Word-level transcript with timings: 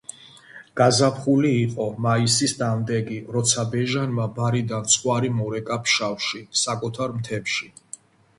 გაზაფხული 0.79 1.51
იყო, 1.57 1.85
მაისის 2.05 2.55
დამდეგი, 2.61 3.17
როცა 3.35 3.67
ბეჟანმა 3.75 4.25
ბარიდან 4.39 4.89
ცხვარი 4.95 5.31
მორეკა 5.43 5.79
ფშავში, 5.85 6.43
საკუთარ 6.65 7.17
მთებში. 7.21 7.71